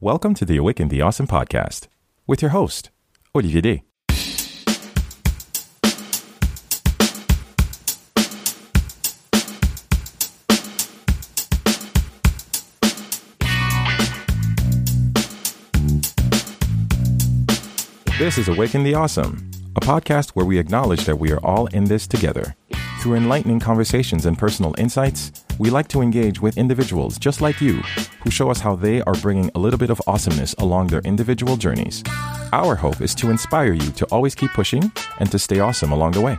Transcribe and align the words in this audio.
Welcome 0.00 0.34
to 0.34 0.44
the 0.44 0.56
Awaken 0.56 0.90
the 0.90 1.02
Awesome 1.02 1.26
podcast 1.26 1.88
with 2.24 2.40
your 2.40 2.52
host, 2.52 2.90
Olivier 3.34 3.60
Day. 3.60 3.82
This 18.20 18.38
is 18.38 18.46
Awaken 18.46 18.84
the 18.84 18.94
Awesome, 18.94 19.50
a 19.74 19.80
podcast 19.80 20.30
where 20.34 20.46
we 20.46 20.60
acknowledge 20.60 21.06
that 21.06 21.16
we 21.16 21.32
are 21.32 21.44
all 21.44 21.66
in 21.66 21.86
this 21.86 22.06
together. 22.06 22.54
Through 23.00 23.14
enlightening 23.14 23.60
conversations 23.60 24.26
and 24.26 24.36
personal 24.36 24.74
insights, 24.76 25.30
we 25.56 25.70
like 25.70 25.86
to 25.88 26.00
engage 26.00 26.42
with 26.42 26.58
individuals 26.58 27.16
just 27.16 27.40
like 27.40 27.60
you 27.60 27.74
who 28.24 28.30
show 28.30 28.50
us 28.50 28.58
how 28.58 28.74
they 28.74 29.02
are 29.02 29.14
bringing 29.14 29.52
a 29.54 29.58
little 29.60 29.78
bit 29.78 29.90
of 29.90 30.02
awesomeness 30.08 30.52
along 30.54 30.88
their 30.88 31.00
individual 31.02 31.56
journeys. 31.56 32.02
Our 32.52 32.74
hope 32.74 33.00
is 33.00 33.14
to 33.16 33.30
inspire 33.30 33.72
you 33.72 33.92
to 33.92 34.06
always 34.06 34.34
keep 34.34 34.50
pushing 34.50 34.90
and 35.20 35.30
to 35.30 35.38
stay 35.38 35.60
awesome 35.60 35.92
along 35.92 36.12
the 36.12 36.20
way. 36.20 36.38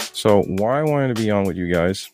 So, 0.00 0.42
why 0.44 0.80
I 0.80 0.84
wanted 0.84 1.14
to 1.14 1.22
be 1.22 1.30
on 1.30 1.44
with 1.44 1.58
you 1.58 1.70
guys 1.70 2.10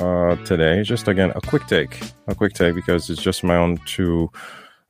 uh, 0.00 0.36
today, 0.46 0.82
just 0.82 1.06
again, 1.06 1.30
a 1.36 1.42
quick 1.42 1.66
take, 1.66 2.00
a 2.26 2.34
quick 2.34 2.54
take 2.54 2.74
because 2.74 3.10
it's 3.10 3.22
just 3.22 3.44
my 3.44 3.56
own 3.56 3.76
to 3.96 4.30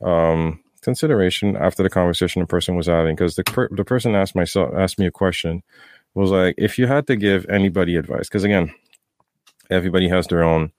um, 0.02 0.60
consideration 0.82 1.56
after 1.56 1.82
the 1.82 1.90
conversation 1.90 2.40
the 2.40 2.46
person 2.46 2.76
was 2.76 2.86
having 2.86 3.16
because 3.16 3.34
the, 3.34 3.42
per- 3.42 3.70
the 3.72 3.84
person 3.84 4.14
asked 4.14 4.36
myself 4.36 4.72
asked 4.76 5.00
me 5.00 5.06
a 5.06 5.10
question 5.10 5.62
was 6.14 6.30
like 6.30 6.54
if 6.58 6.78
you 6.78 6.86
had 6.86 7.06
to 7.06 7.16
give 7.16 7.46
anybody 7.48 7.96
advice 7.96 8.28
because 8.28 8.44
again 8.44 8.72
everybody 9.70 10.08
has 10.08 10.26
their 10.26 10.44
own 10.44 10.72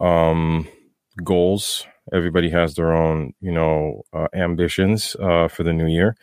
um, 0.00 0.66
goals. 1.22 1.86
Everybody 2.12 2.50
has 2.50 2.74
their 2.74 2.92
own 2.92 3.34
you 3.40 3.52
know 3.52 4.02
uh, 4.12 4.28
ambitions 4.34 5.16
uh, 5.20 5.48
for 5.48 5.62
the 5.62 5.72
new 5.72 5.86
year. 5.86 6.16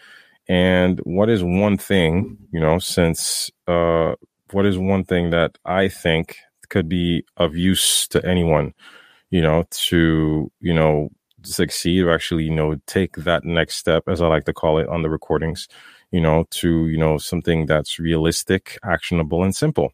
And 0.49 0.99
what 0.99 1.30
is 1.30 1.43
one 1.43 1.78
thing 1.78 2.38
you 2.52 2.59
know 2.59 2.80
since 2.80 3.52
uh, 3.67 4.16
what 4.52 4.66
is 4.66 4.78
one 4.78 5.03
thing 5.03 5.30
that 5.31 5.58
i 5.66 5.88
think 5.88 6.38
could 6.69 6.89
be 6.89 7.23
of 7.38 7.55
use 7.55 8.08
to 8.09 8.25
anyone 8.25 8.73
you 9.30 9.41
know 9.41 9.66
to 9.72 10.52
you 10.59 10.73
know 10.73 11.09
succeed 11.44 12.03
or 12.03 12.11
actually 12.11 12.44
you 12.44 12.53
know 12.53 12.75
take 12.88 13.16
that 13.17 13.44
next 13.45 13.75
step 13.78 14.03
as 14.08 14.22
i 14.22 14.28
like 14.28 14.45
to 14.45 14.53
call 14.53 14.78
it 14.80 14.88
on 14.89 15.02
the 15.02 15.09
recordings 15.09 15.67
you 16.11 16.22
know 16.22 16.45
to 16.50 16.88
you 16.88 16.97
know 16.97 17.17
something 17.17 17.66
that's 17.66 18.00
realistic 18.00 18.77
actionable 18.83 19.44
and 19.44 19.55
simple 19.55 19.91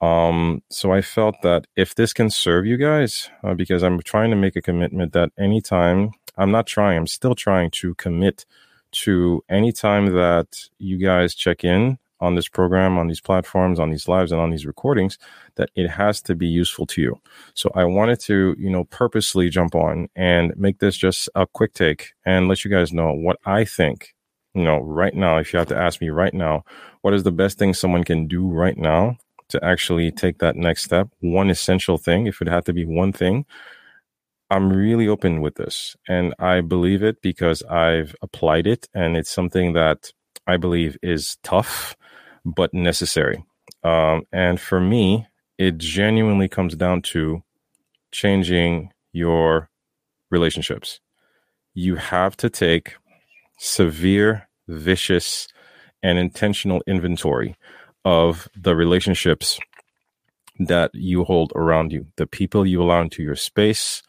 um 0.00 0.62
so 0.70 0.92
i 0.92 1.00
felt 1.00 1.34
that 1.42 1.66
if 1.76 1.94
this 1.94 2.12
can 2.12 2.30
serve 2.30 2.66
you 2.66 2.76
guys 2.76 3.30
uh, 3.42 3.54
because 3.54 3.82
i'm 3.82 4.00
trying 4.02 4.30
to 4.30 4.36
make 4.36 4.56
a 4.56 4.62
commitment 4.62 5.12
that 5.12 5.30
anytime 5.38 6.10
i'm 6.36 6.50
not 6.50 6.66
trying 6.66 6.96
i'm 6.96 7.06
still 7.06 7.34
trying 7.34 7.70
to 7.70 7.94
commit 7.94 8.44
to 8.90 9.42
anytime 9.48 10.06
that 10.14 10.68
you 10.78 10.98
guys 10.98 11.34
check 11.34 11.64
in 11.64 11.98
on 12.20 12.34
this 12.34 12.48
program, 12.48 12.98
on 12.98 13.06
these 13.06 13.20
platforms, 13.20 13.78
on 13.78 13.90
these 13.90 14.08
lives, 14.08 14.32
and 14.32 14.40
on 14.40 14.50
these 14.50 14.66
recordings, 14.66 15.18
that 15.56 15.70
it 15.76 15.88
has 15.88 16.20
to 16.22 16.34
be 16.34 16.46
useful 16.46 16.86
to 16.86 17.00
you. 17.00 17.20
So 17.54 17.70
I 17.74 17.84
wanted 17.84 18.20
to, 18.20 18.56
you 18.58 18.70
know, 18.70 18.84
purposely 18.84 19.48
jump 19.50 19.74
on 19.74 20.08
and 20.16 20.52
make 20.56 20.78
this 20.78 20.96
just 20.96 21.28
a 21.34 21.46
quick 21.46 21.74
take 21.74 22.12
and 22.24 22.48
let 22.48 22.64
you 22.64 22.70
guys 22.70 22.92
know 22.92 23.12
what 23.12 23.38
I 23.44 23.64
think, 23.64 24.14
you 24.58 24.64
know, 24.64 24.80
right 24.80 25.14
now. 25.14 25.38
If 25.38 25.52
you 25.52 25.58
have 25.58 25.68
to 25.68 25.76
ask 25.76 26.00
me 26.00 26.10
right 26.10 26.34
now, 26.34 26.64
what 27.02 27.14
is 27.14 27.22
the 27.22 27.32
best 27.32 27.58
thing 27.58 27.72
someone 27.74 28.04
can 28.04 28.26
do 28.26 28.46
right 28.48 28.76
now 28.76 29.16
to 29.48 29.64
actually 29.64 30.10
take 30.10 30.38
that 30.38 30.56
next 30.56 30.84
step? 30.84 31.08
One 31.20 31.48
essential 31.48 31.96
thing, 31.96 32.26
if 32.26 32.42
it 32.42 32.48
had 32.48 32.64
to 32.66 32.72
be 32.72 32.84
one 32.84 33.12
thing, 33.12 33.46
I'm 34.50 34.70
really 34.72 35.06
open 35.06 35.42
with 35.42 35.56
this 35.56 35.96
and 36.08 36.34
I 36.38 36.62
believe 36.62 37.02
it 37.02 37.22
because 37.22 37.62
I've 37.64 38.16
applied 38.22 38.66
it 38.66 38.88
and 38.94 39.16
it's 39.16 39.30
something 39.30 39.74
that 39.74 40.10
I 40.46 40.56
believe 40.56 40.96
is 41.02 41.36
tough 41.42 41.96
but 42.44 42.72
necessary. 42.72 43.44
Um, 43.84 44.22
and 44.32 44.58
for 44.58 44.80
me, 44.80 45.26
it 45.58 45.78
genuinely 45.78 46.48
comes 46.48 46.74
down 46.74 47.02
to 47.02 47.42
changing 48.10 48.90
your 49.12 49.68
relationships. 50.30 51.00
You 51.74 51.96
have 51.96 52.36
to 52.38 52.48
take 52.48 52.94
severe, 53.58 54.47
vicious, 54.68 55.48
and 56.02 56.18
intentional 56.18 56.82
inventory 56.86 57.56
of 58.04 58.48
the 58.56 58.76
relationships 58.76 59.58
that 60.60 60.90
you 60.94 61.24
hold 61.24 61.52
around 61.56 61.92
you, 61.92 62.06
the 62.16 62.26
people 62.26 62.66
you 62.66 62.82
allow 62.82 63.00
into 63.02 63.22
your 63.22 63.36
space, 63.36 64.02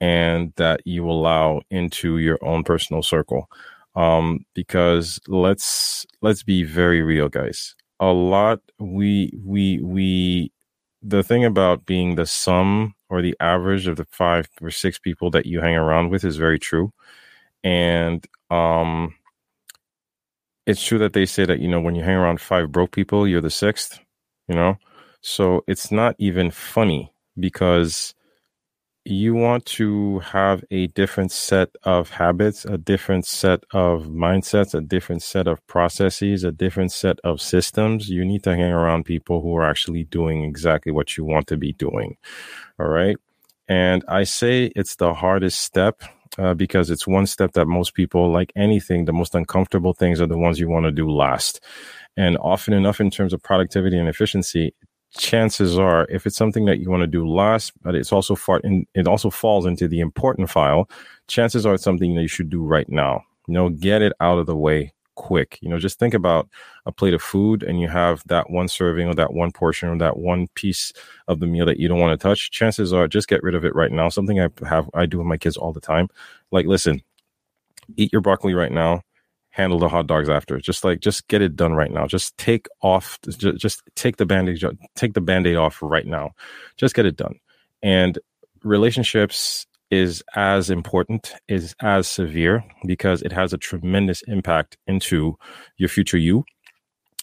and 0.00 0.52
that 0.56 0.80
you 0.86 1.08
allow 1.08 1.60
into 1.70 2.18
your 2.18 2.38
own 2.42 2.64
personal 2.64 3.02
circle 3.02 3.48
um, 3.96 4.44
because 4.54 5.18
let's 5.26 6.06
let's 6.22 6.42
be 6.42 6.62
very 6.62 7.02
real, 7.02 7.28
guys. 7.28 7.74
A 7.98 8.12
lot 8.12 8.60
we 8.78 9.32
we 9.42 9.80
we 9.82 10.52
the 11.02 11.22
thing 11.22 11.44
about 11.44 11.86
being 11.86 12.16
the 12.16 12.26
sum 12.26 12.94
or 13.08 13.22
the 13.22 13.36
average 13.40 13.86
of 13.86 13.96
the 13.96 14.06
five 14.10 14.48
or 14.60 14.70
six 14.70 14.98
people 14.98 15.30
that 15.30 15.46
you 15.46 15.60
hang 15.60 15.76
around 15.76 16.10
with 16.10 16.24
is 16.24 16.36
very 16.36 16.58
true, 16.58 16.92
and 17.64 18.26
um, 18.50 19.14
it's 20.66 20.84
true 20.84 20.98
that 20.98 21.12
they 21.12 21.26
say 21.26 21.44
that 21.44 21.60
you 21.60 21.68
know 21.68 21.80
when 21.80 21.94
you 21.94 22.02
hang 22.02 22.16
around 22.16 22.40
five 22.40 22.72
broke 22.72 22.92
people, 22.92 23.26
you're 23.26 23.40
the 23.40 23.50
sixth. 23.50 24.00
You 24.48 24.54
know, 24.54 24.76
so 25.20 25.64
it's 25.66 25.90
not 25.90 26.14
even 26.18 26.50
funny 26.50 27.12
because 27.38 28.14
you 29.08 29.34
want 29.34 29.64
to 29.64 30.18
have 30.18 30.64
a 30.72 30.88
different 30.88 31.30
set 31.30 31.68
of 31.84 32.10
habits, 32.10 32.64
a 32.64 32.76
different 32.76 33.24
set 33.24 33.62
of 33.72 34.06
mindsets, 34.06 34.74
a 34.74 34.80
different 34.80 35.22
set 35.22 35.46
of 35.46 35.64
processes, 35.68 36.42
a 36.42 36.50
different 36.50 36.90
set 36.90 37.20
of 37.22 37.40
systems, 37.40 38.08
you 38.08 38.24
need 38.24 38.42
to 38.42 38.50
hang 38.50 38.72
around 38.72 39.04
people 39.04 39.40
who 39.40 39.56
are 39.56 39.68
actually 39.68 40.02
doing 40.04 40.42
exactly 40.42 40.90
what 40.90 41.16
you 41.16 41.24
want 41.24 41.46
to 41.46 41.56
be 41.56 41.72
doing. 41.74 42.16
All 42.80 42.88
right. 42.88 43.16
And 43.68 44.04
I 44.08 44.24
say 44.24 44.72
it's 44.74 44.96
the 44.96 45.14
hardest 45.14 45.62
step 45.62 46.02
uh, 46.38 46.54
because 46.54 46.90
it's 46.90 47.06
one 47.06 47.26
step 47.26 47.52
that 47.52 47.66
most 47.66 47.94
people, 47.94 48.30
like 48.30 48.52
anything, 48.56 49.04
the 49.04 49.12
most 49.12 49.34
uncomfortable 49.34 49.92
things 49.92 50.20
are 50.20 50.26
the 50.26 50.38
ones 50.38 50.58
you 50.58 50.68
want 50.68 50.84
to 50.84 50.92
do 50.92 51.10
last. 51.10 51.60
And 52.16 52.38
often 52.38 52.74
enough, 52.74 53.00
in 53.00 53.10
terms 53.10 53.32
of 53.32 53.42
productivity 53.42 53.98
and 53.98 54.08
efficiency, 54.08 54.74
chances 55.16 55.78
are, 55.78 56.06
if 56.10 56.26
it's 56.26 56.36
something 56.36 56.64
that 56.66 56.78
you 56.78 56.90
want 56.90 57.02
to 57.02 57.06
do 57.06 57.28
last, 57.28 57.72
but 57.82 57.94
it's 57.94 58.12
also 58.12 58.34
far 58.34 58.60
in, 58.60 58.86
it 58.94 59.06
also 59.06 59.30
falls 59.30 59.66
into 59.66 59.88
the 59.88 60.00
important 60.00 60.50
file, 60.50 60.88
chances 61.28 61.66
are 61.66 61.74
it's 61.74 61.84
something 61.84 62.14
that 62.14 62.22
you 62.22 62.28
should 62.28 62.50
do 62.50 62.64
right 62.64 62.88
now. 62.88 63.22
You 63.48 63.54
know, 63.54 63.68
get 63.68 64.02
it 64.02 64.12
out 64.20 64.38
of 64.38 64.46
the 64.46 64.56
way 64.56 64.92
quick. 65.16 65.58
You 65.60 65.68
know, 65.68 65.78
just 65.78 65.98
think 65.98 66.14
about 66.14 66.48
a 66.86 66.92
plate 66.92 67.14
of 67.14 67.22
food 67.22 67.62
and 67.62 67.80
you 67.80 67.88
have 67.88 68.22
that 68.26 68.48
one 68.50 68.68
serving 68.68 69.08
or 69.08 69.14
that 69.14 69.32
one 69.32 69.50
portion 69.50 69.88
or 69.88 69.98
that 69.98 70.16
one 70.16 70.46
piece 70.54 70.92
of 71.26 71.40
the 71.40 71.46
meal 71.46 71.66
that 71.66 71.80
you 71.80 71.88
don't 71.88 71.98
want 71.98 72.18
to 72.18 72.22
touch. 72.22 72.50
Chances 72.52 72.92
are 72.92 73.08
just 73.08 73.28
get 73.28 73.42
rid 73.42 73.54
of 73.54 73.64
it 73.64 73.74
right 73.74 73.90
now. 73.90 74.08
Something 74.08 74.40
I 74.40 74.48
have 74.68 74.88
I 74.94 75.06
do 75.06 75.18
with 75.18 75.26
my 75.26 75.36
kids 75.36 75.56
all 75.56 75.72
the 75.72 75.80
time. 75.80 76.08
Like, 76.52 76.66
listen, 76.66 77.02
eat 77.96 78.12
your 78.12 78.22
broccoli 78.22 78.54
right 78.54 78.72
now 78.72 79.02
handle 79.56 79.78
the 79.78 79.88
hot 79.88 80.06
dogs 80.06 80.28
after. 80.28 80.60
Just 80.60 80.84
like 80.84 81.00
just 81.00 81.26
get 81.28 81.40
it 81.40 81.56
done 81.56 81.72
right 81.72 81.90
now. 81.90 82.06
Just 82.06 82.36
take 82.36 82.68
off 82.82 83.18
just, 83.22 83.40
just 83.56 83.82
take 83.94 84.18
the 84.18 84.26
band-aid 84.26 84.62
take 84.94 85.14
the 85.14 85.20
band-aid 85.20 85.56
off 85.56 85.78
right 85.82 86.06
now. 86.06 86.32
Just 86.76 86.94
get 86.94 87.06
it 87.06 87.16
done. 87.16 87.40
And 87.82 88.18
relationships 88.62 89.66
is 89.90 90.22
as 90.34 90.70
important, 90.70 91.32
is 91.48 91.74
as 91.80 92.08
severe 92.08 92.64
because 92.86 93.22
it 93.22 93.32
has 93.32 93.52
a 93.52 93.58
tremendous 93.58 94.22
impact 94.22 94.76
into 94.86 95.38
your 95.76 95.88
future 95.88 96.18
you 96.18 96.44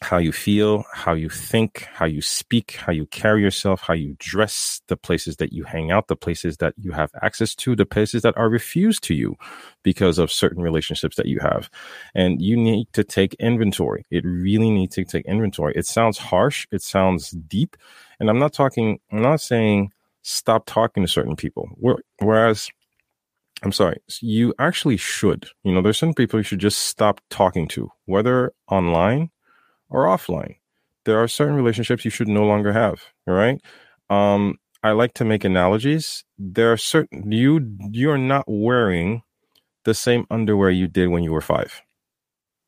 how 0.04 0.18
you 0.18 0.32
feel, 0.32 0.84
how 0.92 1.14
you 1.14 1.30
think, 1.30 1.88
how 1.94 2.06
you 2.06 2.22
speak, 2.22 2.74
how 2.74 2.92
you 2.92 3.06
carry 3.08 3.42
yourself, 3.42 3.82
how 3.82 3.94
you 3.94 4.16
dress, 4.20 4.82
the 4.88 4.98
places 4.98 5.38
that 5.38 5.54
you 5.54 5.64
hang 5.64 5.92
out, 5.92 6.08
the 6.08 6.16
places 6.16 6.58
that 6.58 6.74
you 6.78 6.92
have 6.92 7.10
access 7.22 7.56
to, 7.56 7.76
the 7.76 7.86
places 7.86 8.22
that 8.22 8.38
are 8.38 8.50
refused 8.50 9.04
to 9.04 9.14
you 9.14 9.36
because 9.82 10.20
of 10.20 10.32
certain 10.32 10.62
relationships 10.62 11.16
that 11.16 11.26
you 11.26 11.40
have. 11.40 11.70
And 12.14 12.42
you 12.42 12.58
need 12.58 12.88
to 12.94 13.04
take 13.04 13.34
inventory. 13.36 14.06
It 14.12 14.26
really 14.26 14.70
needs 14.70 14.96
to 14.96 15.06
take 15.06 15.26
inventory. 15.26 15.74
It 15.76 15.88
sounds 15.88 16.18
harsh, 16.18 16.68
it 16.72 16.82
sounds 16.82 17.32
deep. 17.32 17.78
And 18.20 18.30
I'm 18.30 18.40
not 18.40 18.54
talking, 18.54 19.00
I'm 19.12 19.22
not 19.22 19.42
saying 19.42 19.92
stop 20.24 20.66
talking 20.66 21.04
to 21.04 21.08
certain 21.08 21.36
people. 21.36 21.70
Whereas, 22.20 22.70
I'm 23.62 23.72
sorry, 23.72 24.02
you 24.22 24.54
actually 24.58 24.98
should. 24.98 25.46
You 25.64 25.74
know, 25.74 25.82
there's 25.82 26.00
certain 26.00 26.16
people 26.16 26.40
you 26.40 26.44
should 26.44 26.60
just 26.60 26.80
stop 26.80 27.22
talking 27.30 27.68
to, 27.70 27.90
whether 28.06 28.54
online 28.70 29.30
or 29.90 30.06
offline. 30.06 30.56
There 31.06 31.22
are 31.22 31.28
certain 31.28 31.56
relationships 31.56 32.06
you 32.06 32.12
should 32.12 32.30
no 32.30 32.46
longer 32.46 32.74
have. 32.74 33.02
All 33.28 33.36
right. 33.36 33.60
Um, 34.10 34.56
I 34.82 34.92
like 34.92 35.14
to 35.16 35.26
make 35.26 35.44
analogies. 35.44 36.24
There 36.38 36.72
are 36.72 36.78
certain 36.78 37.32
you 37.32 37.78
you're 37.92 38.18
not 38.18 38.46
wearing 38.48 39.22
the 39.86 39.94
same 39.94 40.26
underwear 40.32 40.70
you 40.70 40.88
did 40.88 41.10
when 41.10 41.24
you 41.24 41.32
were 41.32 41.42
five. 41.42 41.82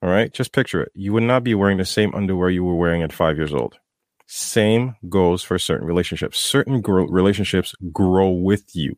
All 0.02 0.10
right. 0.10 0.32
Just 0.34 0.52
picture 0.54 0.82
it. 0.82 0.92
You 0.94 1.14
would 1.14 1.24
not 1.24 1.44
be 1.44 1.56
wearing 1.56 1.78
the 1.78 1.86
same 1.86 2.14
underwear 2.14 2.50
you 2.50 2.64
were 2.64 2.76
wearing 2.76 3.02
at 3.04 3.14
five 3.14 3.38
years 3.38 3.54
old. 3.54 3.80
Same 4.28 4.96
goes 5.08 5.44
for 5.44 5.60
certain 5.60 5.86
relationships. 5.88 6.40
Certain 6.40 6.82
relationships 6.82 7.76
grow 7.92 8.30
with 8.30 8.76
you. 8.76 8.96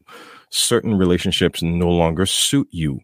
Certain 0.50 0.98
relationships 0.98 1.62
no 1.62 1.90
longer 1.90 2.26
suit 2.26 2.68
you. 2.72 3.00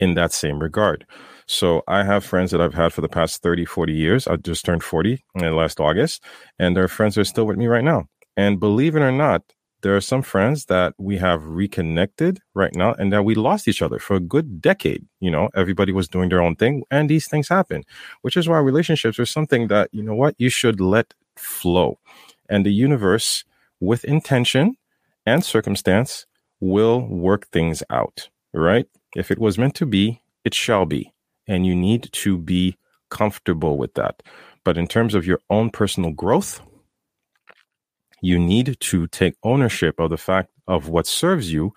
in 0.00 0.14
that 0.16 0.32
same 0.32 0.58
regard. 0.58 1.06
So 1.46 1.82
I 1.88 2.04
have 2.04 2.24
friends 2.24 2.50
that 2.50 2.60
I've 2.60 2.74
had 2.74 2.92
for 2.92 3.02
the 3.02 3.08
past 3.08 3.42
30, 3.42 3.64
40 3.64 3.94
years. 3.94 4.26
I 4.28 4.36
just 4.36 4.66
turned 4.66 4.82
40 4.82 5.24
in 5.36 5.56
last 5.56 5.80
August, 5.80 6.24
and 6.58 6.76
their 6.76 6.88
friends 6.88 7.16
are 7.18 7.24
still 7.24 7.46
with 7.46 7.56
me 7.56 7.68
right 7.68 7.84
now. 7.84 8.06
And 8.36 8.60
believe 8.60 8.96
it 8.96 9.02
or 9.02 9.12
not, 9.12 9.44
there 9.82 9.96
are 9.96 10.00
some 10.02 10.22
friends 10.22 10.66
that 10.66 10.94
we 10.98 11.18
have 11.18 11.44
reconnected 11.44 12.40
right 12.54 12.74
now 12.74 12.94
and 12.94 13.12
that 13.12 13.24
we 13.24 13.34
lost 13.36 13.68
each 13.68 13.82
other 13.82 13.98
for 13.98 14.16
a 14.16 14.20
good 14.20 14.60
decade. 14.60 15.06
You 15.20 15.30
know, 15.30 15.48
everybody 15.54 15.92
was 15.92 16.08
doing 16.08 16.28
their 16.30 16.42
own 16.42 16.56
thing 16.56 16.82
and 16.90 17.08
these 17.08 17.28
things 17.28 17.48
happen, 17.48 17.84
which 18.22 18.36
is 18.36 18.48
why 18.48 18.58
relationships 18.58 19.18
are 19.18 19.26
something 19.26 19.68
that, 19.68 19.88
you 19.92 20.02
know 20.02 20.14
what, 20.14 20.34
you 20.38 20.50
should 20.50 20.80
let 20.80 21.14
flow. 21.40 21.98
And 22.48 22.64
the 22.64 22.72
universe, 22.72 23.44
with 23.80 24.04
intention 24.04 24.76
and 25.24 25.44
circumstance, 25.44 26.26
will 26.60 27.00
work 27.00 27.48
things 27.48 27.82
out, 27.90 28.28
right? 28.52 28.86
If 29.16 29.30
it 29.30 29.38
was 29.38 29.58
meant 29.58 29.74
to 29.76 29.86
be, 29.86 30.22
it 30.44 30.54
shall 30.54 30.86
be. 30.86 31.12
And 31.46 31.66
you 31.66 31.74
need 31.74 32.10
to 32.12 32.38
be 32.38 32.76
comfortable 33.08 33.76
with 33.76 33.94
that. 33.94 34.22
But 34.64 34.76
in 34.76 34.86
terms 34.86 35.14
of 35.14 35.26
your 35.26 35.40
own 35.48 35.70
personal 35.70 36.10
growth, 36.10 36.60
you 38.22 38.38
need 38.38 38.76
to 38.78 39.06
take 39.06 39.34
ownership 39.42 39.98
of 39.98 40.10
the 40.10 40.18
fact 40.18 40.50
of 40.68 40.88
what 40.88 41.06
serves 41.06 41.52
you 41.52 41.72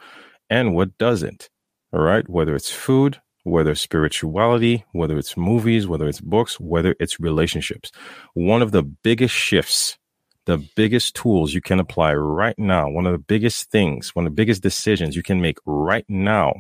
and 0.50 0.76
what 0.76 0.98
doesn't. 0.98 1.50
All 1.94 2.02
right. 2.02 2.28
Whether 2.30 2.56
it's 2.56 2.72
food, 2.72 3.22
whether 3.44 3.76
spirituality, 3.76 4.86
whether 4.92 5.18
it's 5.18 5.38
movies, 5.38 5.88
whether 5.88 6.08
it's 6.08 6.22
books, 6.22 6.60
whether 6.60 6.96
it's 7.00 7.20
relationships. 7.20 7.92
One 8.34 8.62
of 8.62 8.72
the 8.72 8.84
biggest 8.84 9.36
shifts, 9.36 9.98
the 10.46 10.58
biggest 10.76 11.16
tools 11.16 11.54
you 11.54 11.62
can 11.62 11.80
apply 11.80 12.14
right 12.14 12.58
now, 12.58 12.90
one 12.90 13.06
of 13.06 13.12
the 13.12 13.18
biggest 13.18 13.70
things, 13.70 14.16
one 14.16 14.26
of 14.26 14.32
the 14.32 14.36
biggest 14.36 14.64
decisions 14.64 15.16
you 15.16 15.24
can 15.24 15.42
make 15.42 15.58
right 15.66 16.06
now 16.08 16.54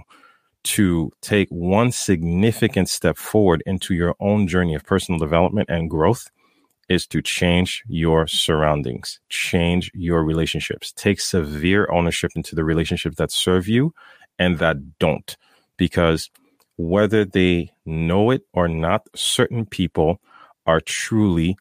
to 0.63 1.11
take 1.21 1.49
one 1.49 1.91
significant 1.91 2.87
step 2.87 3.17
forward 3.17 3.61
into 3.65 3.93
your 3.93 4.15
own 4.19 4.47
journey 4.47 4.75
of 4.75 4.85
personal 4.85 5.19
development 5.19 5.69
and 5.69 5.89
growth 5.89 6.29
is 6.89 7.07
to 7.07 7.21
change 7.21 7.83
your 7.87 8.27
surroundings, 8.27 9.19
change 9.29 9.91
your 9.93 10.23
relationships, 10.23 10.91
take 10.93 11.19
severe 11.19 11.89
ownership 11.91 12.31
into 12.35 12.55
the 12.55 12.63
relationships 12.63 13.17
that 13.17 13.31
serve 13.31 13.67
you 13.67 13.93
and 14.37 14.59
that 14.59 14.99
don't. 14.99 15.37
Because 15.77 16.29
whether 16.77 17.25
they 17.25 17.71
know 17.85 18.31
it 18.31 18.43
or 18.53 18.67
not, 18.67 19.07
certain 19.15 19.65
people 19.65 20.19
are 20.65 20.81
truly 20.81 21.57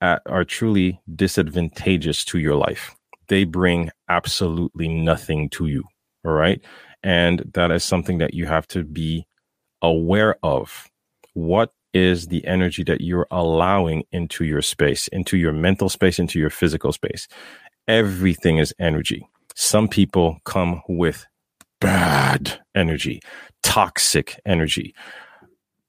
are 0.00 0.44
truly 0.44 1.00
disadvantageous 1.14 2.24
to 2.24 2.38
your 2.38 2.56
life. 2.56 2.92
They 3.28 3.44
bring 3.44 3.90
absolutely 4.08 4.88
nothing 4.88 5.48
to 5.50 5.68
you. 5.68 5.84
All 6.24 6.32
right. 6.32 6.60
And 7.04 7.48
that 7.54 7.70
is 7.70 7.84
something 7.84 8.18
that 8.18 8.34
you 8.34 8.46
have 8.46 8.66
to 8.68 8.82
be 8.82 9.26
aware 9.80 10.36
of. 10.42 10.88
What 11.34 11.72
is 11.92 12.28
the 12.28 12.44
energy 12.46 12.82
that 12.84 13.00
you're 13.00 13.26
allowing 13.30 14.04
into 14.12 14.44
your 14.44 14.62
space, 14.62 15.08
into 15.08 15.36
your 15.36 15.52
mental 15.52 15.88
space, 15.88 16.18
into 16.18 16.38
your 16.38 16.50
physical 16.50 16.92
space. 16.92 17.28
Everything 17.86 18.58
is 18.58 18.74
energy. 18.78 19.26
Some 19.54 19.88
people 19.88 20.38
come 20.44 20.82
with 20.88 21.26
bad 21.82 22.60
energy, 22.76 23.20
toxic 23.64 24.40
energy, 24.46 24.94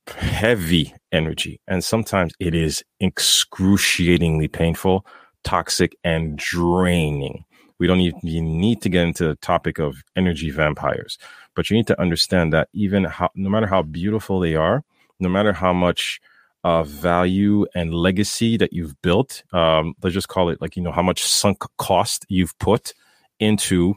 heavy 0.07 0.93
energy. 1.11 1.61
And 1.67 1.83
sometimes 1.83 2.33
it 2.39 2.55
is 2.55 2.83
excruciatingly 2.99 4.47
painful, 4.47 5.05
toxic, 5.43 5.95
and 6.03 6.35
draining. 6.35 7.45
We 7.79 7.85
don't 7.85 7.99
even 7.99 8.57
need 8.59 8.81
to 8.81 8.89
get 8.89 9.05
into 9.05 9.27
the 9.27 9.35
topic 9.35 9.77
of 9.77 10.03
energy 10.15 10.49
vampires, 10.49 11.19
but 11.55 11.69
you 11.69 11.77
need 11.77 11.87
to 11.87 12.01
understand 12.01 12.53
that 12.53 12.69
even 12.73 13.03
how, 13.03 13.29
no 13.35 13.49
matter 13.49 13.67
how 13.67 13.83
beautiful 13.83 14.39
they 14.39 14.55
are, 14.55 14.83
no 15.19 15.29
matter 15.29 15.53
how 15.53 15.73
much 15.73 16.19
uh, 16.63 16.83
value 16.83 17.67
and 17.75 17.93
legacy 17.93 18.57
that 18.57 18.73
you've 18.73 18.99
built, 19.01 19.43
um, 19.53 19.93
let's 20.01 20.13
just 20.13 20.27
call 20.27 20.49
it 20.49 20.59
like, 20.59 20.75
you 20.75 20.81
know, 20.81 20.91
how 20.91 21.03
much 21.03 21.23
sunk 21.23 21.63
cost 21.77 22.25
you've 22.29 22.57
put 22.57 22.93
into 23.39 23.95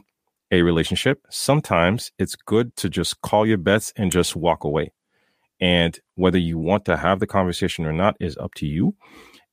a 0.51 0.61
relationship, 0.61 1.21
sometimes 1.29 2.11
it's 2.17 2.35
good 2.35 2.75
to 2.77 2.89
just 2.89 3.21
call 3.21 3.45
your 3.45 3.57
bets 3.57 3.93
and 3.95 4.11
just 4.11 4.35
walk 4.35 4.63
away. 4.63 4.91
And 5.59 5.97
whether 6.15 6.37
you 6.37 6.57
want 6.57 6.85
to 6.85 6.97
have 6.97 7.19
the 7.19 7.27
conversation 7.27 7.85
or 7.85 7.93
not 7.93 8.15
is 8.19 8.37
up 8.37 8.53
to 8.55 8.67
you. 8.67 8.95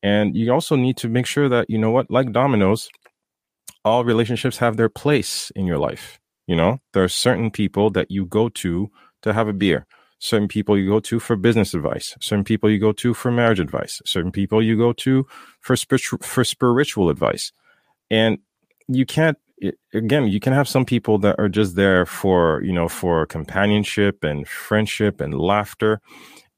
And 0.02 0.36
you 0.36 0.52
also 0.52 0.76
need 0.76 0.96
to 0.98 1.08
make 1.08 1.26
sure 1.26 1.48
that, 1.48 1.70
you 1.70 1.78
know 1.78 1.90
what, 1.90 2.10
like 2.10 2.32
dominoes, 2.32 2.90
all 3.84 4.04
relationships 4.04 4.58
have 4.58 4.76
their 4.76 4.90
place 4.90 5.50
in 5.56 5.66
your 5.66 5.78
life. 5.78 6.20
You 6.46 6.56
know, 6.56 6.78
there 6.92 7.02
are 7.02 7.08
certain 7.08 7.50
people 7.50 7.90
that 7.90 8.10
you 8.10 8.26
go 8.26 8.50
to 8.50 8.90
to 9.22 9.32
have 9.32 9.48
a 9.48 9.52
beer 9.54 9.86
certain 10.24 10.48
people 10.48 10.78
you 10.78 10.88
go 10.88 11.00
to 11.00 11.20
for 11.20 11.36
business 11.36 11.74
advice 11.74 12.16
certain 12.20 12.44
people 12.44 12.70
you 12.70 12.78
go 12.78 12.92
to 12.92 13.12
for 13.12 13.30
marriage 13.30 13.60
advice 13.60 14.00
certain 14.06 14.32
people 14.32 14.62
you 14.62 14.76
go 14.76 14.92
to 14.92 15.26
for 15.60 15.76
spiritual 15.76 16.18
for 16.22 16.44
spiritual 16.44 17.10
advice 17.10 17.52
and 18.10 18.38
you 18.88 19.04
can't 19.04 19.36
again 19.92 20.26
you 20.28 20.40
can 20.40 20.52
have 20.52 20.68
some 20.68 20.84
people 20.84 21.18
that 21.18 21.36
are 21.38 21.48
just 21.48 21.76
there 21.76 22.06
for 22.06 22.62
you 22.62 22.72
know 22.72 22.88
for 22.88 23.26
companionship 23.26 24.24
and 24.24 24.48
friendship 24.48 25.20
and 25.20 25.34
laughter. 25.38 26.00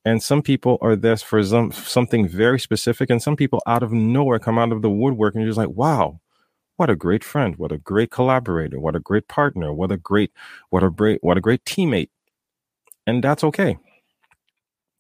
And 0.05 0.23
some 0.23 0.41
people 0.41 0.79
are 0.83 0.95
there 0.97 1.17
for 1.17 1.43
some 1.43 1.73
something 1.73 2.29
very 2.29 2.61
specific 2.61 3.11
and 3.11 3.21
some 3.23 3.37
people 3.37 3.61
out 3.67 3.83
of 3.83 3.93
nowhere 3.93 4.39
come 4.39 4.59
out 4.59 4.73
of 4.73 4.83
the 4.83 4.91
woodwork 4.91 5.35
and 5.35 5.43
you're 5.43 5.51
just 5.51 5.59
like 5.59 5.71
wow 5.71 6.21
what 6.77 6.91
a 6.91 6.97
great 6.97 7.25
friend 7.25 7.57
what 7.57 7.73
a 7.73 7.79
great 7.79 8.11
collaborator 8.11 8.79
what 8.81 8.97
a 8.97 9.01
great 9.01 9.29
partner 9.29 9.73
what 9.73 9.91
a 9.93 9.97
great 9.97 10.31
what 10.71 10.85
a 10.85 10.91
great 10.91 11.19
what 11.23 11.37
a 11.39 11.41
great 11.41 11.65
teammate. 11.65 12.11
And 13.07 13.23
that's 13.25 13.45
okay. 13.45 13.79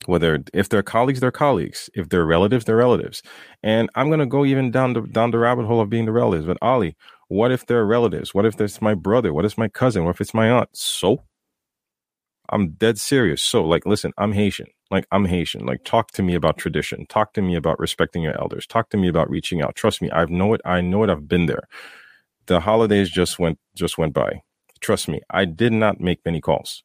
Whether 0.06 0.44
if 0.54 0.68
they're 0.68 0.82
colleagues 0.82 1.20
they're 1.20 1.30
colleagues. 1.30 1.90
If 1.94 2.08
they're 2.08 2.26
relatives 2.26 2.64
they're 2.64 2.76
relatives. 2.76 3.22
And 3.62 3.90
i'm 3.94 4.08
going 4.08 4.20
to 4.20 4.26
go 4.26 4.44
even 4.44 4.70
down 4.70 4.94
the 4.94 5.02
down 5.02 5.30
the 5.32 5.38
rabbit 5.38 5.66
hole 5.66 5.80
of 5.80 5.90
being 5.90 6.06
the 6.06 6.12
relatives. 6.12 6.46
But 6.46 6.58
ali 6.62 6.96
what 7.28 7.52
if 7.52 7.66
they're 7.66 7.84
relatives? 7.86 8.34
What 8.34 8.46
if 8.46 8.60
it's 8.60 8.82
my 8.82 8.94
brother? 8.94 9.32
What 9.32 9.44
if 9.44 9.52
it's 9.52 9.58
my 9.58 9.68
cousin? 9.68 10.04
What 10.04 10.16
if 10.16 10.20
it's 10.20 10.34
my 10.34 10.50
aunt? 10.50 10.70
So? 10.74 11.22
I'm 12.50 12.70
dead 12.72 12.98
serious. 12.98 13.42
So 13.42 13.64
like 13.64 13.86
listen 13.86 14.12
i'm 14.18 14.32
haitian. 14.32 14.66
Like 14.90 15.06
i'm 15.12 15.24
haitian. 15.24 15.66
Like 15.66 15.84
talk 15.84 16.12
to 16.12 16.22
me 16.22 16.34
about 16.34 16.58
tradition. 16.58 17.06
Talk 17.06 17.32
to 17.34 17.42
me 17.42 17.56
about 17.56 17.78
respecting 17.78 18.22
your 18.22 18.40
elders. 18.40 18.66
Talk 18.66 18.90
to 18.90 18.96
me 18.96 19.08
about 19.08 19.30
reaching 19.30 19.62
out. 19.62 19.74
Trust 19.74 20.02
me 20.02 20.10
i 20.12 20.24
know 20.26 20.54
it. 20.54 20.60
I 20.64 20.80
know 20.80 21.02
it. 21.04 21.10
I've 21.10 21.28
been 21.28 21.46
there. 21.46 21.64
The 22.46 22.60
holidays 22.60 23.10
just 23.10 23.38
went 23.38 23.58
just 23.74 23.98
went 23.98 24.14
by. 24.14 24.42
Trust 24.80 25.08
me 25.08 25.20
i 25.30 25.44
did 25.44 25.72
not 25.72 26.00
make 26.00 26.20
many 26.24 26.40
calls. 26.40 26.82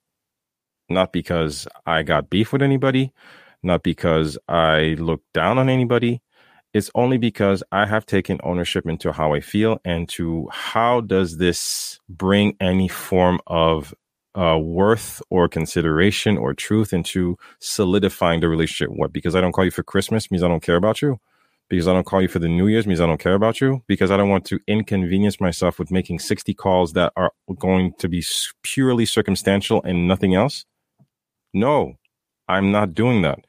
Not 0.90 1.14
because 1.14 1.68
I 1.86 2.04
got 2.04 2.30
beef 2.30 2.52
with 2.52 2.62
anybody, 2.62 3.14
not 3.63 3.84
because 3.84 4.38
I 4.48 4.96
looked 5.00 5.32
down 5.34 5.58
on 5.58 5.70
anybody. 5.70 6.22
It's 6.74 6.90
only 6.96 7.18
because 7.18 7.63
I 7.72 7.86
have 7.86 8.06
taken 8.06 8.40
ownership 8.44 8.86
into 8.88 9.12
how 9.12 9.34
I 9.34 9.42
feel 9.42 9.80
and 9.84 10.08
to 10.10 10.48
how 10.51 11.01
does 11.01 11.38
this 11.38 12.00
bring 12.08 12.56
any 12.62 12.88
form 12.88 13.42
of 13.48 13.94
uh, 14.36 14.58
worth 14.58 15.22
or 15.30 15.50
consideration 15.50 16.38
or 16.38 16.54
truth 16.54 16.94
into 16.94 17.38
solidifying 17.60 18.40
the 18.40 18.48
relationship. 18.48 18.96
What? 18.96 19.12
Because 19.12 19.36
I 19.36 19.42
don't 19.42 19.51
call 19.51 19.66
you 19.66 19.72
for 19.72 19.84
Christmas 19.84 20.32
means 20.32 20.44
I 20.44 20.48
don't 20.48 20.63
care 20.63 20.78
about 20.78 21.01
you. 21.01 21.20
Because 21.70 21.88
I 21.88 21.94
don't 21.94 22.06
call 22.06 22.22
you 22.22 22.28
for 22.28 22.40
the 22.40 22.50
New 22.50 22.68
Year's 22.68 22.86
means 22.86 23.00
I 23.00 23.06
don't 23.06 23.20
care 23.20 23.34
about 23.34 23.62
you. 23.62 23.84
Because 23.88 24.12
I 24.12 24.18
don't 24.18 24.30
want 24.30 24.46
to 24.46 24.60
inconvenience 24.68 25.40
myself 25.40 25.80
with 25.80 25.92
making 25.92 26.20
60 26.20 26.54
calls 26.54 26.94
that 26.94 27.13
are 27.16 27.32
going 27.60 27.94
to 28.00 28.10
be 28.10 28.24
purely 28.63 29.06
circumstantial 29.06 29.82
and 29.84 30.08
nothing 30.08 30.36
else. 30.36 30.66
No, 31.54 31.96
I'm 32.48 32.72
not 32.72 32.94
doing 32.94 33.22
that. 33.24 33.40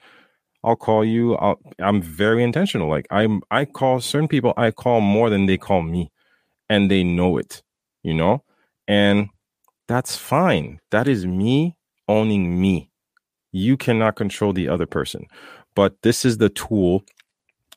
I'll 0.65 0.77
call 0.77 1.05
you. 1.05 1.37
i 1.37 1.55
am 1.81 2.01
very 2.01 2.43
intentional. 2.43 2.89
Like 2.89 3.07
I'm, 3.11 3.43
I 3.51 3.65
call 3.65 4.01
certain 4.01 4.29
people. 4.29 4.55
I 4.57 4.71
call 4.71 5.01
more 5.01 5.31
than 5.31 5.47
they 5.47 5.59
call 5.59 5.83
me, 5.83 6.11
and 6.69 6.91
they 6.91 7.03
know 7.05 7.39
it. 7.39 7.63
You 8.03 8.15
know, 8.15 8.43
and 8.89 9.29
that's 9.89 10.17
fine. 10.17 10.81
That 10.91 11.09
is 11.09 11.27
me 11.27 11.77
owning 12.09 12.61
me. 12.61 12.91
You 13.53 13.77
cannot 13.77 14.17
control 14.17 14.53
the 14.53 14.69
other 14.69 14.87
person, 14.87 15.27
but 15.75 16.01
this 16.03 16.25
is 16.25 16.39
the 16.39 16.49
tool 16.49 17.05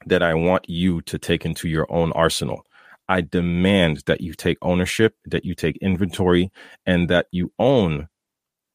that 0.06 0.24
I 0.24 0.34
want 0.34 0.70
you 0.70 1.02
to 1.04 1.18
take 1.18 1.46
into 1.46 1.68
your 1.68 1.86
own 1.92 2.12
arsenal. 2.14 2.64
I 3.08 3.22
demand 3.22 4.04
that 4.08 4.22
you 4.22 4.34
take 4.34 4.58
ownership, 4.62 5.16
that 5.26 5.46
you 5.46 5.54
take 5.54 5.78
inventory, 5.78 6.52
and 6.86 7.10
that 7.10 7.28
you 7.32 7.52
own 7.60 8.08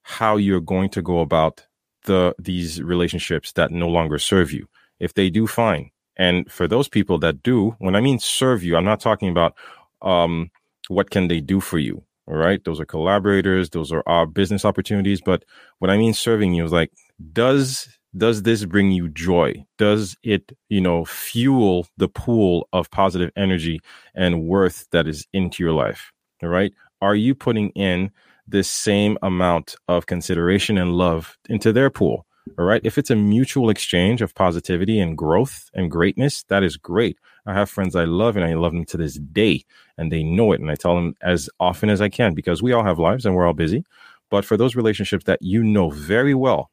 how 0.03 0.37
you're 0.37 0.61
going 0.61 0.91
to 0.91 1.03
go 1.03 1.21
about 1.21 1.67
the 2.05 2.35
these 2.39 2.83
relationships 2.83 3.53
that 3.53 3.71
no 3.71 3.89
longer 3.89 4.19
serve 4.19 4.53
you. 4.53 4.67
If 4.99 5.15
they 5.15 5.31
do, 5.31 5.47
fine. 5.47 5.91
And 6.17 6.51
for 6.51 6.69
those 6.69 6.89
people 6.89 7.19
that 7.21 7.43
do, 7.43 7.77
when 7.79 7.97
I 7.97 8.01
mean 8.01 8.19
serve 8.19 8.63
you, 8.63 8.77
I'm 8.77 8.85
not 8.85 9.01
talking 9.01 9.31
about 9.31 9.55
um, 10.03 10.51
what 10.89 11.11
can 11.11 11.29
they 11.29 11.41
do 11.41 11.61
for 11.61 11.79
you. 11.79 12.05
All 12.27 12.37
right, 12.37 12.63
those 12.65 12.79
are 12.79 12.85
collaborators, 12.85 13.71
those 13.71 13.91
are 13.91 14.05
our 14.07 14.27
business 14.27 14.65
opportunities. 14.65 15.21
But 15.21 15.45
what 15.79 15.91
I 15.91 15.97
mean 15.97 16.15
serving 16.15 16.55
you 16.55 16.65
is 16.65 16.73
like, 16.73 16.93
does 17.33 17.89
does 18.17 18.43
this 18.43 18.65
bring 18.65 18.91
you 18.91 19.09
joy? 19.09 19.65
Does 19.79 20.17
it, 20.23 20.53
you 20.69 20.81
know, 20.81 21.05
fuel 21.05 21.87
the 21.97 22.09
pool 22.09 22.69
of 22.73 22.91
positive 22.91 23.31
energy 23.37 23.81
and 24.15 24.45
worth 24.45 24.87
that 24.91 25.07
is 25.07 25.27
into 25.33 25.63
your 25.63 25.73
life? 25.73 26.13
All 26.43 26.49
right. 26.49 26.73
Are 27.01 27.15
you 27.15 27.35
putting 27.35 27.71
in 27.71 28.11
this 28.51 28.71
same 28.71 29.19
amount 29.23 29.75
of 29.89 30.07
consideration 30.07 30.79
and 30.79 30.93
love 30.93 31.39
into 31.49 31.73
their 31.73 31.91
pool. 31.91 32.27
All 32.59 32.65
right. 32.65 32.81
If 32.85 32.99
it's 32.99 33.11
a 33.11 33.17
mutual 33.17 33.71
exchange 33.71 34.23
of 34.23 34.35
positivity 34.35 34.99
and 34.99 35.17
growth 35.17 35.71
and 35.75 35.91
greatness, 35.91 36.45
that 36.49 36.63
is 36.63 36.77
great. 36.77 37.19
I 37.47 37.55
have 37.55 37.71
friends 37.71 37.95
I 37.95 38.05
love 38.05 38.37
and 38.37 38.45
I 38.45 38.55
love 38.55 38.73
them 38.73 38.85
to 38.87 38.97
this 38.97 39.19
day 39.19 39.65
and 39.97 40.11
they 40.11 40.23
know 40.23 40.53
it. 40.53 40.61
And 40.61 40.71
I 40.71 40.75
tell 40.75 40.95
them 40.95 41.15
as 41.23 41.49
often 41.61 41.91
as 41.91 42.01
I 42.01 42.09
can 42.09 42.35
because 42.35 42.63
we 42.63 42.73
all 42.73 42.85
have 42.85 42.99
lives 42.99 43.25
and 43.25 43.35
we're 43.35 43.47
all 43.47 43.53
busy. 43.53 43.85
But 44.31 44.45
for 44.45 44.57
those 44.57 44.77
relationships 44.77 45.25
that 45.25 45.43
you 45.43 45.63
know 45.63 45.91
very 45.91 46.35
well 46.35 46.71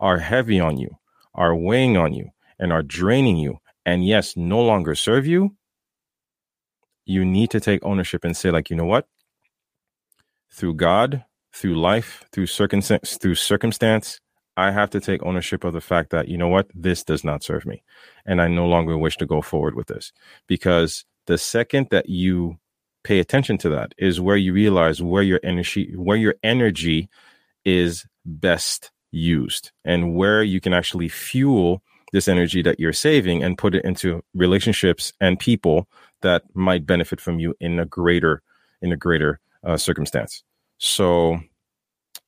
are 0.00 0.18
heavy 0.18 0.58
on 0.58 0.78
you, 0.78 0.96
are 1.34 1.54
weighing 1.54 1.96
on 1.96 2.12
you, 2.12 2.30
and 2.58 2.72
are 2.72 2.82
draining 2.82 3.36
you, 3.36 3.58
and 3.84 4.04
yes, 4.06 4.36
no 4.36 4.60
longer 4.60 4.94
serve 4.94 5.26
you, 5.26 5.56
you 7.04 7.24
need 7.24 7.50
to 7.50 7.60
take 7.60 7.84
ownership 7.84 8.24
and 8.24 8.36
say, 8.36 8.50
like, 8.50 8.70
you 8.70 8.76
know 8.76 8.84
what? 8.84 9.06
Through 10.52 10.74
God, 10.74 11.24
through 11.52 11.80
life, 11.80 12.24
through 12.32 12.46
circumstance, 12.46 13.16
through 13.16 13.34
circumstance, 13.36 14.20
I 14.56 14.70
have 14.70 14.90
to 14.90 15.00
take 15.00 15.22
ownership 15.22 15.64
of 15.64 15.72
the 15.72 15.80
fact 15.80 16.10
that, 16.10 16.28
you 16.28 16.36
know 16.36 16.48
what, 16.48 16.68
this 16.74 17.02
does 17.02 17.24
not 17.24 17.42
serve 17.42 17.64
me. 17.64 17.82
And 18.26 18.40
I 18.40 18.48
no 18.48 18.66
longer 18.66 18.98
wish 18.98 19.16
to 19.18 19.26
go 19.26 19.40
forward 19.40 19.74
with 19.74 19.86
this. 19.86 20.12
Because 20.46 21.04
the 21.26 21.38
second 21.38 21.88
that 21.90 22.08
you 22.08 22.58
pay 23.02 23.18
attention 23.18 23.58
to 23.58 23.68
that 23.70 23.94
is 23.98 24.20
where 24.20 24.36
you 24.36 24.52
realize 24.52 25.02
where 25.02 25.22
your 25.22 25.40
energy, 25.42 25.94
where 25.96 26.16
your 26.16 26.34
energy 26.42 27.08
is 27.64 28.06
best 28.24 28.90
used 29.10 29.72
and 29.84 30.14
where 30.14 30.42
you 30.42 30.60
can 30.60 30.72
actually 30.72 31.08
fuel 31.08 31.82
this 32.12 32.28
energy 32.28 32.62
that 32.62 32.78
you're 32.78 32.92
saving 32.92 33.42
and 33.42 33.58
put 33.58 33.74
it 33.74 33.84
into 33.84 34.22
relationships 34.34 35.12
and 35.20 35.38
people 35.38 35.88
that 36.20 36.42
might 36.54 36.86
benefit 36.86 37.20
from 37.20 37.38
you 37.38 37.54
in 37.60 37.78
a 37.78 37.86
greater 37.86 38.42
in 38.80 38.92
a 38.92 38.96
greater 38.96 39.40
uh, 39.64 39.76
circumstance 39.76 40.44
so 40.78 41.38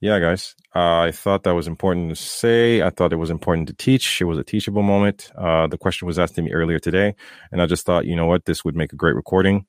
yeah, 0.01 0.19
guys, 0.19 0.55
uh, 0.77 1.01
I 1.01 1.13
thought 1.13 1.45
that 1.45 1.55
was 1.55 1.67
important 1.67 2.11
to 2.11 2.17
say. 2.17 2.83
I 2.83 2.91
thought 2.91 3.15
it 3.15 3.17
was 3.17 3.31
important 3.31 3.69
to 3.69 3.75
teach. 3.75 4.21
It 4.21 4.25
was 4.25 4.39
a 4.39 4.45
teachable 4.45 4.83
moment. 4.83 5.31
Uh, 5.35 5.67
the 5.67 5.79
question 5.79 6.07
was 6.07 6.19
asked 6.19 6.35
to 6.35 6.43
me 6.43 6.53
earlier 6.53 6.79
today, 6.79 7.15
and 7.51 7.63
I 7.63 7.67
just 7.67 7.87
thought, 7.87 8.05
you 8.05 8.15
know 8.15 8.27
what, 8.27 8.45
this 8.45 8.67
would 8.67 8.77
make 8.77 8.93
a 8.93 8.97
great 8.97 9.15
recording. 9.15 9.65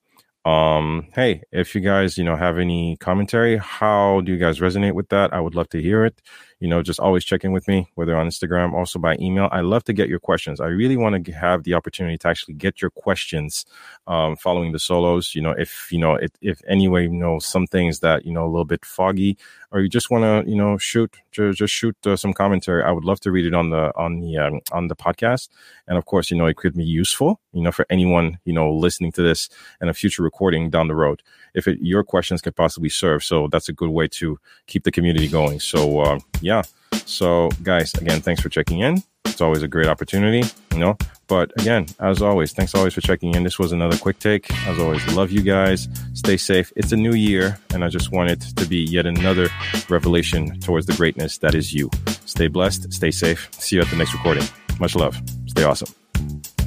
Um, 0.46 1.08
hey, 1.16 1.42
if 1.52 1.74
you 1.74 1.82
guys, 1.82 2.20
you 2.20 2.24
know, 2.24 2.36
have 2.36 2.60
any 2.60 2.98
commentary, 2.98 3.58
how 3.58 4.22
do 4.22 4.32
you 4.32 4.38
guys 4.38 4.60
resonate 4.60 4.94
with 4.94 5.10
that? 5.10 5.34
I 5.34 5.40
would 5.40 5.56
love 5.56 5.70
to 5.70 5.82
hear 5.82 6.06
it 6.06 6.22
you 6.60 6.70
know, 6.70 6.82
just 6.82 7.00
always 7.00 7.26
check 7.26 7.44
in 7.44 7.52
with 7.52 7.68
me, 7.68 7.88
whether 7.96 8.16
on 8.16 8.28
Instagram, 8.28 8.74
also 8.74 8.98
by 8.98 9.16
email. 9.20 9.50
I 9.52 9.60
love 9.60 9.84
to 9.86 9.94
get 9.94 10.08
your 10.08 10.20
questions. 10.20 10.62
I 10.62 10.68
really 10.68 10.96
want 10.96 11.26
to 11.26 11.32
have 11.32 11.64
the 11.64 11.74
opportunity 11.74 12.18
to 12.20 12.28
actually 12.28 12.54
get 12.54 12.82
your 12.82 12.92
questions 12.92 13.66
um, 14.08 14.38
following 14.38 14.72
the 14.72 14.80
solos. 14.80 15.36
You 15.36 15.42
know, 15.42 15.52
if, 15.52 15.90
you 15.92 16.00
know, 16.00 16.16
if, 16.16 16.32
if 16.42 16.62
anyway, 16.68 17.04
you 17.04 17.10
know, 17.10 17.40
some 17.40 17.68
things 17.68 18.00
that, 18.00 18.26
you 18.26 18.32
know, 18.32 18.46
a 18.46 18.48
little 18.48 18.66
bit 18.66 18.86
foggy 18.86 19.38
or 19.72 19.82
you 19.82 19.90
just 19.90 20.10
want 20.10 20.24
to, 20.24 20.50
you 20.50 20.56
know, 20.56 20.78
shoot, 20.78 21.14
just, 21.32 21.74
shoot 21.74 21.96
uh, 22.08 22.16
some 22.16 22.34
commentary. 22.34 22.82
I 22.84 22.92
would 22.92 23.04
love 23.04 23.20
to 23.22 23.32
read 23.32 23.46
it 23.46 23.54
on 23.54 23.72
the, 23.72 23.92
on 23.98 24.22
the, 24.22 24.38
um, 24.38 24.62
on 24.72 24.88
the 24.88 24.96
podcast. 24.96 25.50
And 25.88 25.98
of 25.98 26.06
course, 26.06 26.32
you 26.32 26.38
know, 26.38 26.46
it 26.46 26.56
could 26.56 26.76
be 26.76 26.86
useful, 26.86 27.42
you 27.52 27.62
know, 27.62 27.74
for 27.74 27.86
anyone, 27.90 28.40
you 28.46 28.54
know, 28.54 28.74
listening 28.74 29.12
to 29.14 29.22
this 29.22 29.50
and 29.82 29.90
a 29.90 29.94
future 29.94 30.24
recording 30.36 30.70
down 30.70 30.88
the 30.88 30.96
road 30.96 31.22
if 31.54 31.68
it, 31.68 31.80
your 31.82 32.04
questions 32.04 32.42
could 32.42 32.56
possibly 32.56 32.90
serve. 32.90 33.24
So 33.24 33.48
that's 33.48 33.70
a 33.70 33.74
good 33.74 33.90
way 33.90 34.08
to 34.20 34.38
keep 34.68 34.84
the 34.84 34.92
community 34.92 35.28
going. 35.28 35.60
So 35.60 36.00
uh, 36.02 36.20
yeah. 36.42 36.64
So 37.06 37.50
guys, 37.64 37.94
again, 37.96 38.22
thanks 38.22 38.42
for 38.42 38.50
checking 38.50 38.80
in. 38.80 39.02
It's 39.26 39.42
always 39.42 39.64
a 39.64 39.68
great 39.68 39.88
opportunity, 39.88 40.48
you 40.72 40.80
know. 40.80 40.98
But 41.28 41.52
again, 41.60 41.88
as 42.00 42.22
always, 42.22 42.54
thanks 42.54 42.76
always 42.76 42.94
for 42.94 43.02
checking 43.02 43.34
in. 43.34 43.44
This 43.44 43.58
was 43.58 43.72
another 43.72 43.98
quick 43.98 44.20
take. 44.20 44.52
As 44.68 44.80
always, 44.80 45.06
love 45.14 45.32
you 45.32 45.42
guys. 45.42 45.90
Stay 46.14 46.38
safe. 46.38 46.72
It's 46.76 46.92
a 46.92 46.98
new 46.98 47.14
year, 47.14 47.58
and 47.74 47.84
I 47.84 47.90
just 47.90 48.12
want 48.12 48.30
it 48.30 48.42
to 48.42 48.66
be 48.66 48.78
yet 48.78 49.06
another 49.06 49.50
revelation 49.90 50.60
towards 50.60 50.86
the 50.86 50.94
greatness 50.94 51.40
that 51.40 51.56
is 51.56 51.74
you. 51.74 51.90
Stay 52.26 52.48
blessed. 52.48 52.94
Stay 52.94 53.12
safe. 53.12 53.50
See 53.54 53.78
you 53.78 53.82
at 53.82 53.90
the 53.90 53.98
next 53.98 54.14
recording. 54.14 54.48
Much 54.80 54.96
love. 54.96 55.20
Stay 55.48 55.64
awesome. 55.64 56.05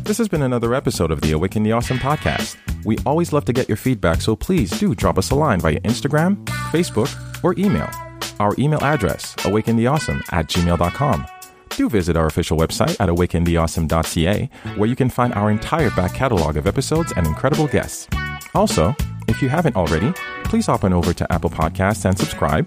This 0.08 0.16
has 0.16 0.26
been 0.26 0.40
another 0.40 0.74
episode 0.74 1.10
of 1.10 1.20
the 1.20 1.32
Awaken 1.32 1.64
the 1.64 1.72
Awesome 1.72 1.98
podcast. 1.98 2.56
We 2.82 2.96
always 3.04 3.30
love 3.30 3.44
to 3.44 3.52
get 3.52 3.68
your 3.68 3.76
feedback, 3.76 4.22
so 4.22 4.34
please 4.34 4.70
do 4.70 4.94
drop 4.94 5.18
us 5.18 5.30
a 5.30 5.34
line 5.34 5.60
via 5.60 5.78
Instagram, 5.80 6.42
Facebook, 6.72 7.14
or 7.44 7.54
email. 7.58 7.90
Our 8.40 8.54
email 8.58 8.82
address, 8.82 9.34
awakentheawesome 9.40 10.22
at 10.32 10.46
gmail.com. 10.46 11.26
Do 11.68 11.90
visit 11.90 12.16
our 12.16 12.24
official 12.24 12.56
website 12.56 12.98
at 12.98 13.10
awakentheawesome.ca, 13.10 14.48
where 14.76 14.88
you 14.88 14.96
can 14.96 15.10
find 15.10 15.34
our 15.34 15.50
entire 15.50 15.90
back 15.90 16.14
catalog 16.14 16.56
of 16.56 16.66
episodes 16.66 17.12
and 17.14 17.26
incredible 17.26 17.66
guests. 17.66 18.08
Also, 18.54 18.96
if 19.28 19.42
you 19.42 19.50
haven't 19.50 19.76
already, 19.76 20.14
please 20.44 20.64
hop 20.64 20.84
on 20.84 20.94
over 20.94 21.12
to 21.12 21.30
Apple 21.30 21.50
Podcasts 21.50 22.06
and 22.06 22.18
subscribe, 22.18 22.66